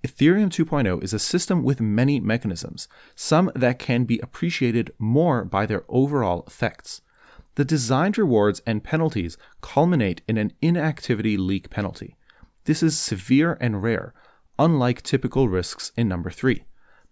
[0.06, 5.66] Ethereum 2.0 is a system with many mechanisms, some that can be appreciated more by
[5.66, 7.02] their overall effects.
[7.56, 12.18] The designed rewards and penalties culminate in an inactivity leak penalty.
[12.66, 14.14] This is severe and rare,
[14.60, 16.66] unlike typical risks in number 3.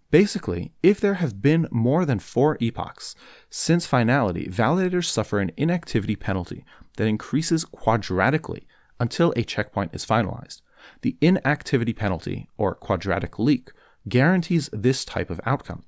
[0.10, 3.16] Basically, if there have been more than four epochs
[3.50, 6.66] since finality, validators suffer an inactivity penalty
[6.98, 8.66] that increases quadratically
[9.00, 10.62] until a checkpoint is finalized.
[11.02, 13.72] The inactivity penalty, or quadratic leak,
[14.08, 15.84] guarantees this type of outcome.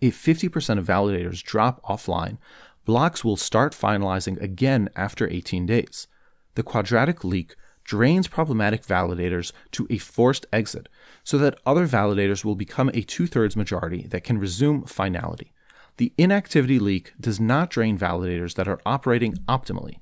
[0.00, 2.38] If 50% of validators drop offline,
[2.84, 6.06] blocks will start finalizing again after 18 days.
[6.54, 10.88] The quadratic leak drains problematic validators to a forced exit
[11.24, 15.52] so that other validators will become a two thirds majority that can resume finality.
[15.96, 20.00] The inactivity leak does not drain validators that are operating optimally.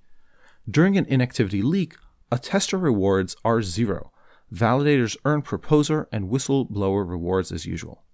[0.68, 1.96] During an inactivity leak,
[2.30, 4.12] attester rewards are zero.
[4.52, 8.04] Validators earn proposer and whistleblower rewards as usual.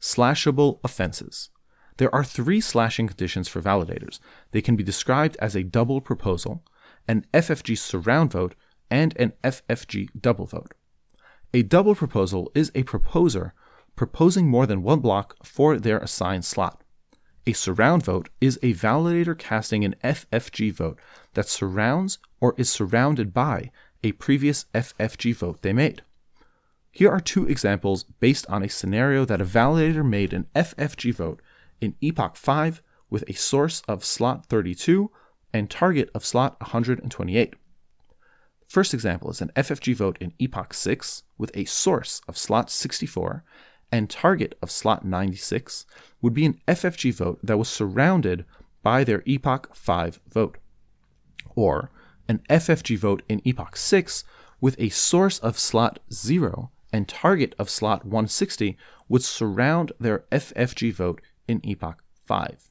[0.00, 1.50] Slashable offenses.
[1.96, 4.20] There are three slashing conditions for validators.
[4.52, 6.64] They can be described as a double proposal,
[7.08, 8.54] an FFG surround vote,
[8.90, 10.74] and an FFG double vote.
[11.52, 13.54] A double proposal is a proposer
[13.96, 16.84] proposing more than one block for their assigned slot.
[17.48, 20.98] A surround vote is a validator casting an FFG vote
[21.32, 23.70] that surrounds or is surrounded by
[24.04, 26.02] a previous FFG vote they made.
[26.92, 31.40] Here are two examples based on a scenario that a validator made an FFG vote
[31.80, 35.10] in Epoch 5 with a source of slot 32
[35.50, 37.54] and target of slot 128.
[38.66, 43.42] First example is an FFG vote in Epoch 6 with a source of slot 64
[43.90, 45.86] and target of slot 96
[46.20, 48.44] would be an FFG vote that was surrounded
[48.82, 50.58] by their Epoch 5 vote.
[51.54, 51.90] Or
[52.28, 54.24] an FFG vote in Epoch 6
[54.60, 58.76] with a source of slot 0 and target of slot 160
[59.08, 62.70] would surround their FFG vote in Epoch 5.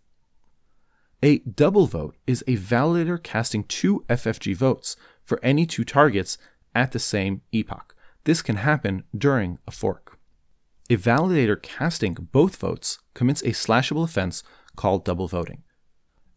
[1.23, 6.37] A double vote is a validator casting two FFG votes for any two targets
[6.75, 7.95] at the same epoch.
[8.23, 10.16] This can happen during a fork.
[10.89, 14.41] A validator casting both votes commits a slashable offense
[14.77, 15.63] called double voting.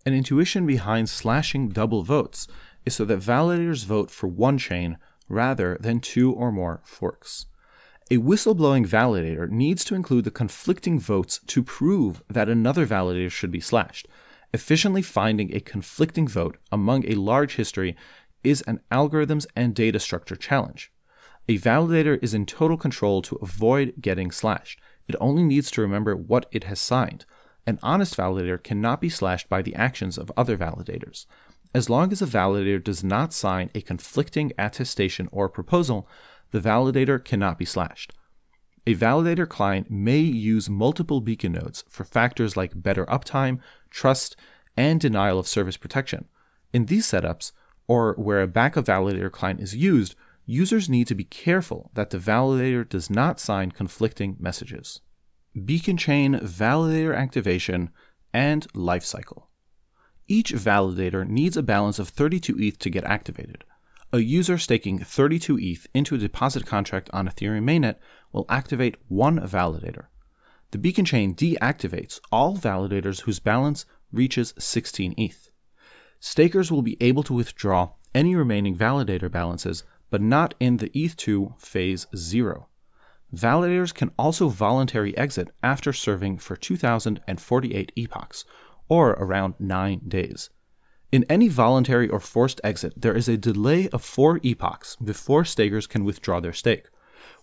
[0.05, 2.49] An intuition behind slashing double votes
[2.85, 7.47] is so that validators vote for one chain rather than two or more forks.
[8.11, 13.53] A whistleblowing validator needs to include the conflicting votes to prove that another validator should
[13.53, 14.09] be slashed.
[14.53, 17.95] Efficiently finding a conflicting vote among a large history
[18.43, 20.91] is an algorithms and data structure challenge.
[21.51, 24.81] A validator is in total control to avoid getting slashed.
[25.09, 27.25] It only needs to remember what it has signed.
[27.67, 31.27] An honest validator cannot be slashed by the actions of other validators.
[31.75, 36.09] As long as a validator does not sign a conflicting attestation or proposal,
[36.53, 38.13] the validator cannot be slashed.
[38.87, 43.59] A validator client may use multiple beacon nodes for factors like better uptime,
[43.91, 44.37] trust,
[44.77, 46.29] and denial of service protection.
[46.73, 47.51] In these setups,
[47.89, 50.15] or where a backup validator client is used,
[50.51, 55.01] users need to be careful that the validator does not sign conflicting messages.
[55.65, 57.91] Beacon chain validator activation
[58.33, 59.45] and lifecycle.
[60.29, 63.65] Each validator needs a balance of 32 ETH to get activated.
[64.13, 67.97] A user staking 32 ETH into a deposit contract on Ethereum mainnet
[68.33, 70.07] will activate one validator.
[70.73, 75.51] The beacon chain deactivates all validators whose balance reaches 16 ETH.
[76.21, 81.59] Stakers will be able to withdraw any remaining validator balances, but not in the ETH2
[81.61, 82.69] phase 0.
[83.35, 88.45] Validators can also voluntarily exit after serving for 2048 epochs,
[88.89, 90.51] or around 9 days.
[91.13, 95.87] In any voluntary or forced exit, there is a delay of 4 epochs before stakers
[95.87, 96.89] can withdraw their stake.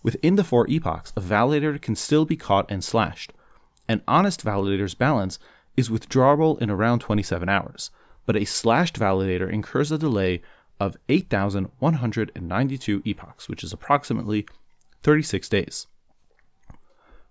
[0.02, 3.32] Within the 4 epochs, a validator can still be caught and slashed.
[3.88, 5.38] An honest validator's balance
[5.76, 7.90] is withdrawable in around 27 hours
[8.28, 10.42] but a slashed validator incurs a delay
[10.80, 14.46] of 8,192 epochs, which is approximately
[15.02, 15.86] 36 days.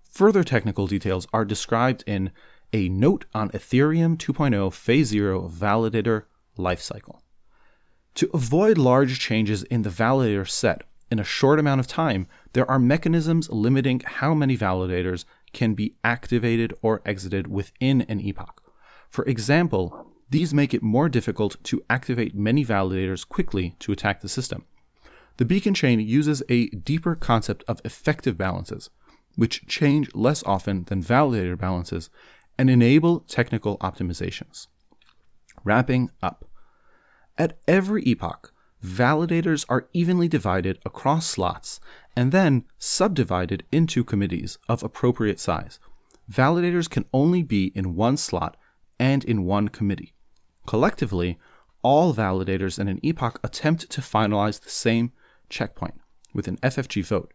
[0.10, 2.32] Further technical details are described in
[2.74, 6.24] a note on Ethereum 2.0 Phase 0 validator
[6.58, 7.20] lifecycle.
[8.16, 10.82] To avoid large changes in the validator set
[11.12, 15.24] in a short amount of time, there are mechanisms limiting how many validators
[15.54, 18.62] can be activated or exited within an epoch.
[19.10, 24.30] For example, these make it more difficult to activate many validators quickly to attack the
[24.30, 24.65] system.
[25.38, 28.89] The beacon chain uses a deeper concept of effective balances,
[29.36, 32.09] which change less often than validator balances
[32.57, 34.67] and enable technical optimizations.
[35.63, 36.45] Wrapping up.
[37.38, 38.51] At every epoch,
[38.84, 41.80] validators are evenly divided across slots
[42.15, 45.80] and then subdivided into committees of appropriate size.
[46.32, 48.57] Validators can only be in one slot
[48.99, 50.13] and in one committee.
[50.68, 51.39] Collectively,
[51.82, 55.13] all validators in an epoch attempt to finalize the same
[55.49, 55.95] checkpoint
[56.34, 57.34] with an FFG vote.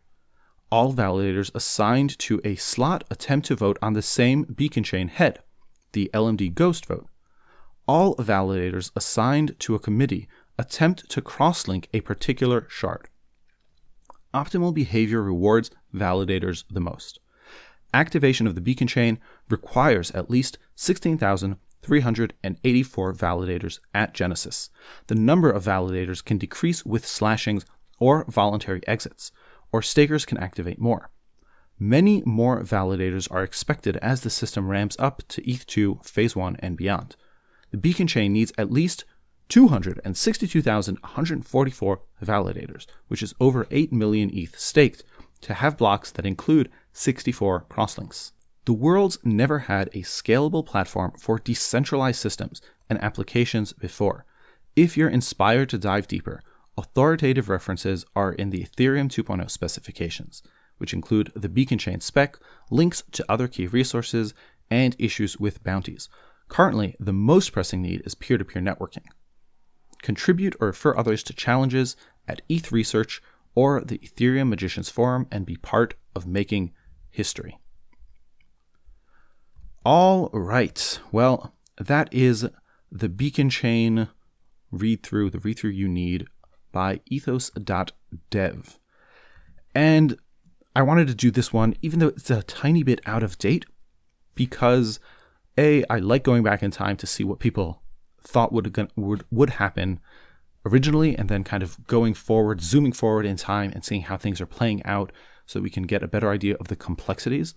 [0.71, 5.39] all validators assigned to a slot attempt to vote on the same beacon chain head,
[5.93, 7.07] the LMD ghost vote.
[7.87, 10.29] All validators assigned to a committee
[10.59, 13.09] attempt to crosslink a particular shard.
[14.33, 17.19] Optimal behavior rewards validators the most.
[17.93, 19.19] Activation of the beacon chain
[19.51, 20.57] requires at least
[21.85, 24.71] 16,384 validators at Genesis.
[25.09, 27.67] The number of validators can decrease with slashings
[27.99, 29.33] or voluntary exits,
[29.73, 31.11] or stakers can activate more.
[31.79, 36.77] Many more validators are expected as the system ramps up to ETH2 Phase 1 and
[36.77, 37.17] beyond.
[37.73, 39.05] The beacon chain needs at least
[39.49, 45.05] 262,144 validators, which is over 8 million ETH staked,
[45.41, 48.31] to have blocks that include 64 crosslinks.
[48.65, 54.25] The world's never had a scalable platform for decentralized systems and applications before.
[54.77, 56.41] If you're inspired to dive deeper,
[56.79, 60.43] authoritative references are in the Ethereum 2.0 specifications,
[60.79, 62.39] which include the beacon chain spec,
[62.71, 64.33] links to other key resources,
[64.71, 66.09] and issues with bounties.
[66.49, 69.05] Currently, the most pressing need is peer to peer networking
[70.03, 71.97] contribute or refer others to challenges
[72.29, 73.23] at ETH Research
[73.55, 76.73] or the Ethereum Magicians Forum and be part of making
[77.11, 77.59] history.
[79.85, 81.01] All right.
[81.11, 82.49] Well, that is
[82.93, 84.09] the beacon chain
[84.71, 86.29] read through, the read through you need
[86.71, 88.79] by ethos.dev.
[89.75, 90.19] And
[90.77, 93.65] I wanted to do this one, even though it's a tiny bit out of date,
[94.37, 95.01] because
[95.59, 97.83] A, I like going back in time to see what people
[98.23, 99.99] thought would would would happen
[100.65, 104.41] originally, and then kind of going forward, zooming forward in time, and seeing how things
[104.41, 105.11] are playing out,
[105.45, 107.55] so we can get a better idea of the complexities.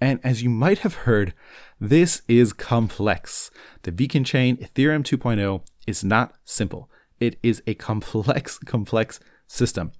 [0.00, 1.32] And as you might have heard,
[1.80, 3.50] this is complex.
[3.82, 6.90] The beacon chain Ethereum 2.0 is not simple.
[7.18, 9.92] It is a complex, complex system.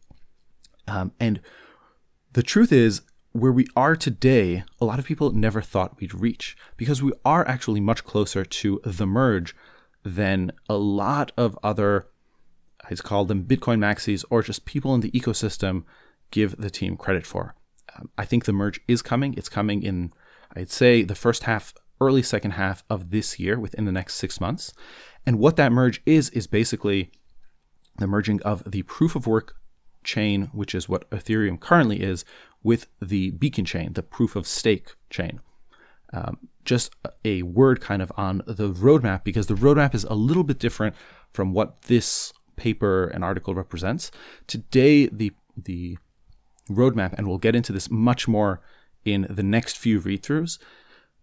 [0.87, 1.41] Um, and
[2.33, 6.57] the truth is, where we are today, a lot of people never thought we'd reach
[6.77, 9.55] because we are actually much closer to the merge
[10.05, 12.07] than a lot of other,
[12.89, 15.85] I'd call them Bitcoin maxis or just people in the ecosystem
[16.31, 17.55] give the team credit for.
[18.17, 19.35] I think the merge is coming.
[19.35, 20.13] It's coming in,
[20.55, 24.41] I'd say, the first half, early second half of this year, within the next six
[24.41, 24.73] months.
[25.25, 27.11] And what that merge is, is basically
[27.99, 29.57] the merging of the proof of work
[30.05, 32.25] chain, which is what Ethereum currently is,
[32.63, 35.41] with the beacon chain, the proof of stake chain.
[36.13, 36.95] Um, just
[37.25, 40.95] a word kind of on the roadmap because the roadmap is a little bit different
[41.33, 44.11] from what this paper and article represents.
[44.47, 45.99] Today, the the
[46.71, 48.61] roadmap, and we'll get into this much more
[49.05, 50.59] in the next few read throughs.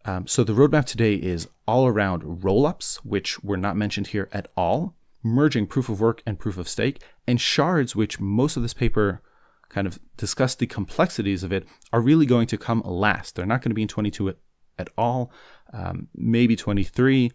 [0.05, 4.49] Um, so the roadmap today is all around rollups, which were not mentioned here at
[4.57, 8.73] all, merging proof of work and proof of stake, and shards, which most of this
[8.73, 9.21] paper
[9.69, 13.35] kind of discussed the complexities of it, are really going to come last.
[13.35, 14.35] They're not going to be in 22
[14.77, 15.31] at all,
[15.71, 17.31] um, maybe 23.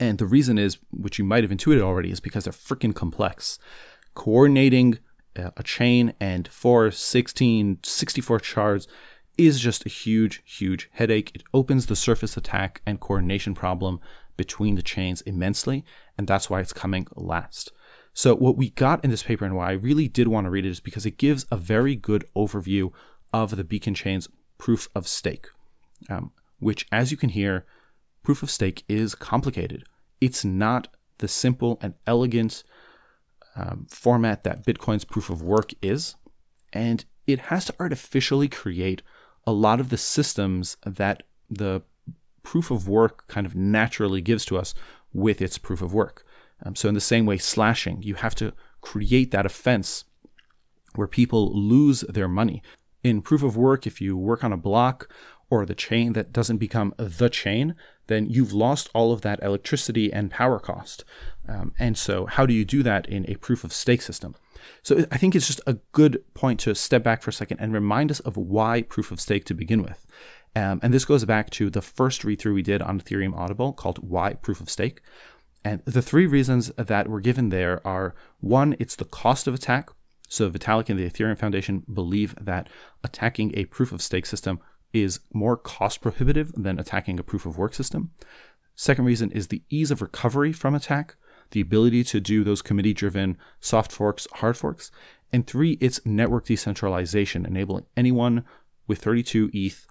[0.00, 3.58] And the reason is, which you might have intuited already, is because they're freaking complex.
[4.14, 4.98] Coordinating
[5.38, 8.88] a chain and 4, 16, 64 shards
[9.36, 11.30] is just a huge, huge headache.
[11.34, 14.00] It opens the surface attack and coordination problem
[14.36, 15.84] between the chains immensely,
[16.16, 17.72] and that's why it's coming last.
[18.12, 20.66] So, what we got in this paper and why I really did want to read
[20.66, 22.92] it is because it gives a very good overview
[23.32, 24.28] of the beacon chain's
[24.58, 25.46] proof of stake.
[26.10, 27.64] Um, which, as you can hear,
[28.24, 29.84] proof of stake is complicated.
[30.20, 32.64] It's not the simple and elegant
[33.58, 36.14] um, format that Bitcoin's proof of work is,
[36.72, 39.02] and it has to artificially create
[39.46, 41.82] a lot of the systems that the
[42.42, 44.74] proof of work kind of naturally gives to us
[45.12, 46.24] with its proof of work.
[46.64, 50.04] Um, so, in the same way, slashing, you have to create that offense
[50.94, 52.62] where people lose their money.
[53.02, 55.12] In proof of work, if you work on a block
[55.50, 57.74] or the chain that doesn't become the chain,
[58.08, 61.04] then you've lost all of that electricity and power cost.
[61.48, 64.34] Um, and so, how do you do that in a proof of stake system?
[64.82, 67.72] So, I think it's just a good point to step back for a second and
[67.72, 70.06] remind us of why proof of stake to begin with.
[70.56, 73.72] Um, and this goes back to the first read through we did on Ethereum Audible
[73.72, 75.00] called Why Proof of Stake.
[75.64, 79.90] And the three reasons that were given there are one, it's the cost of attack.
[80.28, 82.68] So Vitalik and the Ethereum Foundation believe that
[83.02, 84.60] attacking a proof of stake system
[84.92, 88.10] is more cost prohibitive than attacking a proof of work system.
[88.74, 91.16] Second reason is the ease of recovery from attack,
[91.50, 94.90] the ability to do those committee driven soft forks, hard forks.
[95.32, 98.44] And three, it's network decentralization, enabling anyone
[98.86, 99.86] with 32 ETH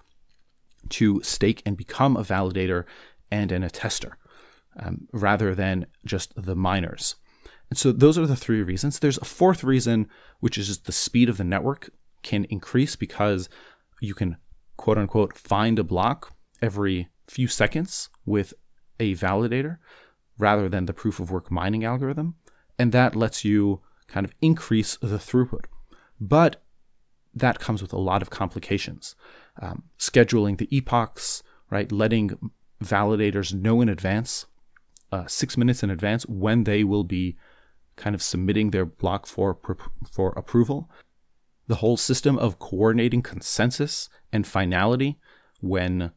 [0.90, 2.84] to stake and become a validator
[3.30, 4.12] and an attester
[4.78, 7.16] um, rather than just the miners.
[7.70, 8.98] And so those are the three reasons.
[8.98, 10.08] There's a fourth reason,
[10.40, 11.90] which is just the speed of the network
[12.22, 13.48] can increase because
[14.00, 14.36] you can
[14.78, 18.54] quote unquote find a block every few seconds with
[18.98, 19.76] a validator
[20.38, 22.36] rather than the proof of work mining algorithm.
[22.78, 25.66] And that lets you kind of increase the throughput.
[26.18, 26.62] But
[27.34, 29.14] that comes with a lot of complications.
[29.60, 31.90] Um, scheduling the epochs, right?
[31.92, 32.50] Letting
[32.82, 34.46] validators know in advance,
[35.12, 37.36] uh, six minutes in advance, when they will be
[37.96, 39.58] kind of submitting their block for
[40.10, 40.88] for approval.
[41.68, 45.18] The whole system of coordinating consensus and finality
[45.60, 46.12] when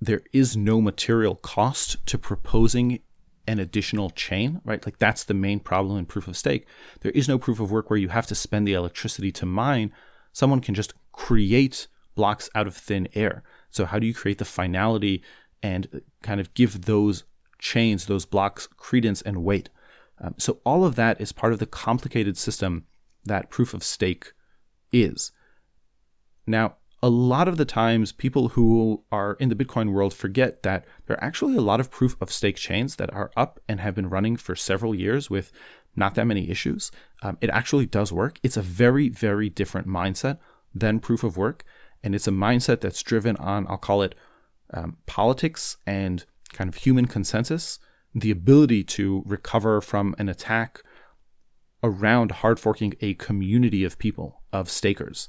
[0.00, 3.00] there is no material cost to proposing
[3.46, 4.84] an additional chain, right?
[4.84, 6.66] Like that's the main problem in proof of stake.
[7.00, 9.92] There is no proof of work where you have to spend the electricity to mine.
[10.32, 13.42] Someone can just create blocks out of thin air.
[13.70, 15.22] So how do you create the finality
[15.62, 17.24] and kind of give those
[17.58, 19.68] chains, those blocks credence and weight?
[20.20, 22.86] Um, so all of that is part of the complicated system
[23.24, 24.32] that proof of stake
[24.94, 25.32] is.
[26.46, 30.86] Now, a lot of the times people who are in the Bitcoin world forget that
[31.06, 33.94] there are actually a lot of proof of stake chains that are up and have
[33.94, 35.52] been running for several years with
[35.94, 36.90] not that many issues.
[37.22, 38.40] Um, it actually does work.
[38.42, 40.38] It's a very, very different mindset
[40.74, 41.64] than proof of work.
[42.02, 44.14] And it's a mindset that's driven on, I'll call it
[44.72, 47.78] um, politics and kind of human consensus,
[48.14, 50.82] the ability to recover from an attack
[51.84, 55.28] around hard forking a community of people, of stakers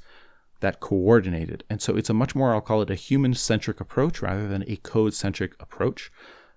[0.62, 1.64] that coordinated.
[1.70, 4.64] And so it's a much more, I'll call it a human centric approach rather than
[4.68, 6.12] a code centric approach.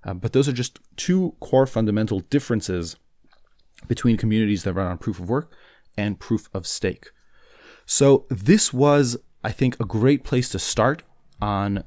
[0.04, 2.96] Um, but those are just two core fundamental differences
[3.88, 5.52] between communities that run on proof of work
[5.96, 7.10] and proof of stake.
[7.84, 11.02] So this was, I think, a great place to start
[11.40, 11.82] on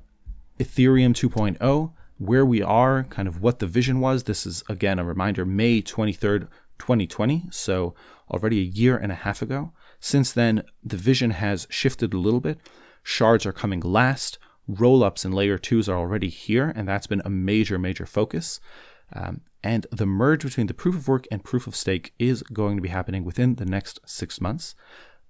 [0.60, 4.24] Ethereum 2.0, where we are, kind of what the vision was.
[4.24, 6.48] This is, again, a reminder May 23rd,
[6.82, 7.46] 2020.
[7.52, 7.94] So
[8.30, 9.72] already a year and a half ago.
[10.00, 12.58] Since then, the vision has shifted a little bit.
[13.04, 14.40] Shards are coming last.
[14.70, 18.60] Rollups and layer twos are already here, and that's been a major, major focus.
[19.14, 22.78] Um, and the merge between the proof of work and proof of stake is going
[22.78, 24.74] to be happening within the next six months.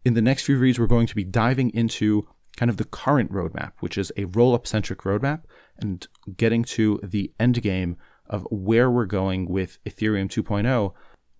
[0.06, 3.32] In the next few reads, we're going to be diving into kind of the current
[3.32, 5.44] roadmap, which is a rollup centric roadmap,
[5.78, 7.98] and getting to the end game
[8.28, 10.94] of where we're going with Ethereum 2.0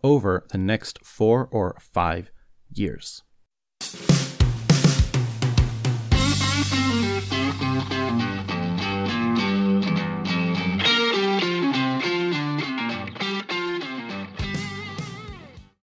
[0.04, 2.32] over the next four or five
[2.74, 3.24] years.